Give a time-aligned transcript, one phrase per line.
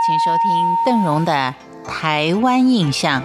[0.00, 1.54] 请收听邓荣的
[1.88, 3.22] 《台湾印象》。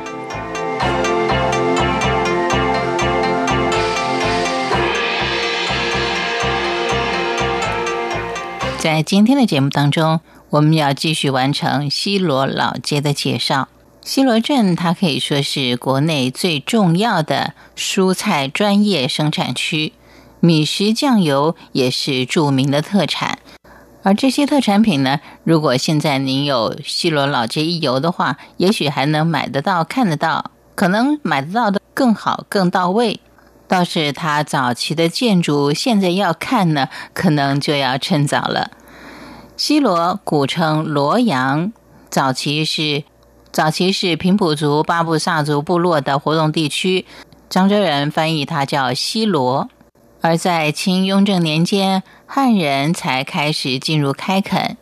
[8.79, 10.19] 在今天的节目当中，
[10.49, 13.67] 我们要继续完成西罗老街的介绍。
[14.01, 19.93] 西罗镇它可以说是国内最重要的蔬菜专业生产区，
[20.39, 23.39] 米食酱油也是著名的特产。
[24.03, 33.21] 而这些特产品呢，如果现在您有西罗老街一游的话，也许还能买得到、看得到，可能买得到的更好、更到位。
[33.65, 38.71] 倒是它早期的建筑，现在要看呢，可能就要趁早了。
[39.55, 41.71] 西罗古称罗阳，
[42.09, 43.03] 早期是
[43.51, 47.05] 早期是平埔族巴布萨族部落的活动地区，
[47.49, 49.69] 漳州人翻译它叫西罗。
[50.23, 54.77] 而在清雍正年间，汉人才开始进入开垦。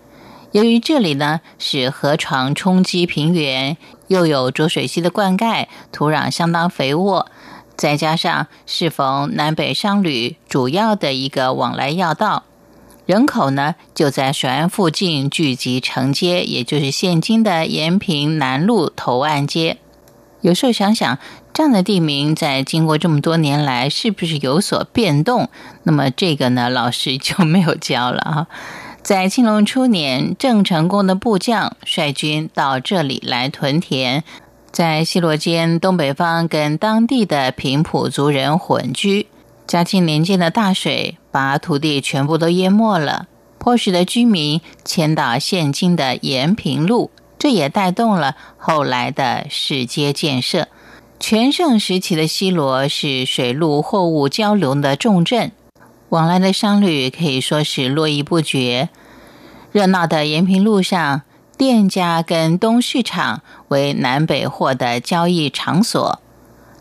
[0.52, 7.26] 由于这里呢是河床冲积平原，又有浊水溪的灌溉，土壤相当肥沃，
[7.76, 12.44] 再加上适逢南北商旅主要的一个往来要道，
[13.08, 19.78] 人口呢就在水岸附近聚集成街，也就是现今的延平南路头岸街。
[20.42, 21.18] 有时候想想。
[21.54, 25.50] 这样的地名在经过这么多年来，是不是有所变动？
[25.84, 28.48] 那么这个呢，老师就没有教了哈。
[29.04, 34.24] 在庆隆初年，郑成功的部将率军到这里来屯田，
[34.72, 39.28] 在西洛间东北方跟当地的平埔族人混居。
[39.68, 47.12] 嘉庆年间的大水把土地全部都淹没了，迫使的居民迁到现今的延平路，
[47.42, 50.68] 这也带动了后来的市街建设。
[51.20, 55.52] 全盛时期的西罗是水陆货物交流的重镇，
[56.10, 58.90] 往来的商旅可以说是络绎不绝。
[59.72, 61.24] 热闹的延平路上，
[61.58, 66.22] 店家跟东市场为南北货的交易场所，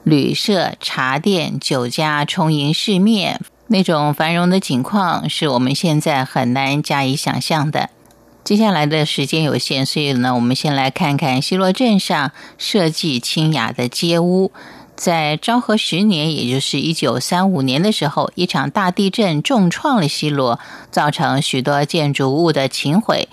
[0.04, 7.88] 旅社、茶店、酒家充盈市面，那种繁荣的景况是我们现在很难加以想象的。
[8.50, 14.50] 接下来的时间有限，所以呢，我们先来看看西罗镇上设计清雅的街屋。
[14.96, 20.58] 在昭和十年，也就是一九三五年的时候，一场大地震重创了西罗，
[20.90, 23.28] 造成许多建筑物的倾毁。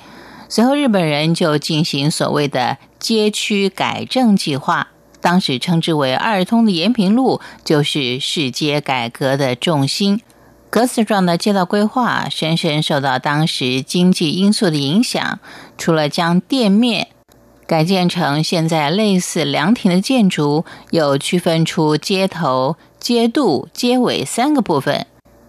[0.50, 4.90] 随后，日本人就进行所谓的街区改正计划，
[5.20, 10.22] 当时称之为二通的延平路，就是市街改革的重心。
[10.70, 15.40] 格子状的街道规划深深受到当时经济因素的影响。
[15.78, 17.08] 除了将店面
[17.66, 25.06] 改建成现在类似凉亭的建筑，又区分出街头、街渡、街尾三个部分。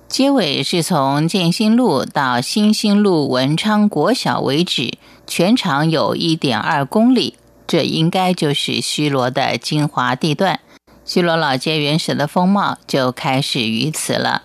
[0.08, 4.96] 街尾是从建新路到新兴路文昌国小为止，
[5.26, 7.34] 全长有一点二公里。
[7.66, 10.60] 这应该就是西罗的精华地段。
[11.04, 14.44] 西罗老街原始的风貌就开始于此了。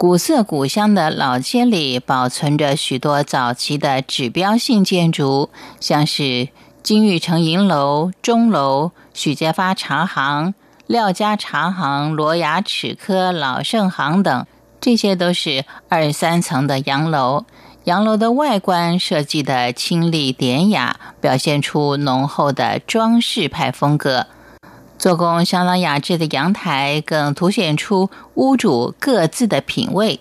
[0.00, 6.48] 古色古香的老街里，保存着许多早期的指标性建筑，像是
[6.82, 10.54] 金玉城银楼、钟楼、许家发茶行、
[10.86, 14.46] 廖家茶行、罗雅齿科、老盛行等，
[14.80, 17.44] 这些都是二三层的洋楼。
[17.84, 24.28] 洋楼的外观设计的清丽典雅，表现出浓厚的装饰派风格。
[25.00, 30.20] 做工相当雅致的阳台，更凸显出屋主各自的品味。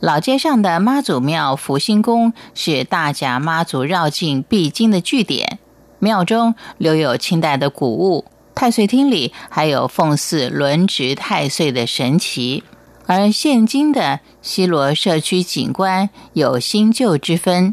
[0.00, 5.60] 老街上的妈祖庙福兴宫是大甲妈祖绕境必经的据点，
[6.00, 8.24] 庙中留有清代的古物。
[8.56, 12.64] 太岁厅里还有奉祀轮值太岁的神奇。
[13.06, 17.72] 而现今的西罗社区景观有新旧之分，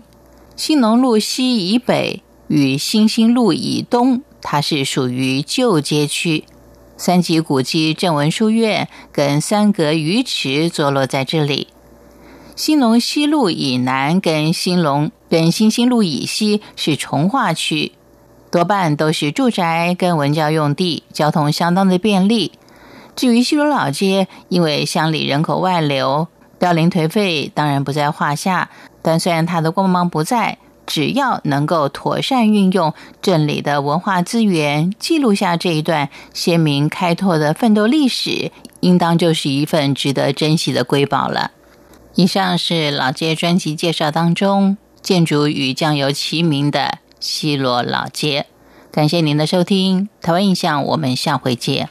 [0.55, 4.21] 新农路西以北与新兴路以东。
[4.47, 6.45] 它是属于旧街区，
[6.97, 11.69] 三级古迹正文书院跟三阁鱼池坐落在这里。
[12.55, 17.93] 兴隆西路以南跟兴隆跟新兴路以西是从化区，
[18.51, 22.51] 多半都是住宅跟文教用地，交通相当的便利。
[23.15, 26.27] 至于西罗老街，因为乡里人口外流，
[26.59, 28.69] 凋零颓废，当然不在话下。
[29.01, 30.59] 但虽然它的光芒不在。
[30.85, 41.51] 只要能够妥善运用镇里的文化资源，记录下这一段鲜明开拓的奋斗历史，应当就是一份值得珍惜的瑰宝了。
[42.15, 48.45] 以上是老街专辑介绍当中建筑与酱油齐名的西罗老街。
[48.91, 51.89] 感谢您的收听，台湾印象，我们下回见。